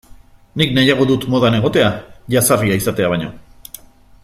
Nik 0.61 0.71
nahiago 0.77 1.05
dut 1.11 1.27
modan 1.33 1.59
egotea 1.59 1.91
jazarria 2.37 2.79
izatea 2.83 3.13
baino. 3.13 3.31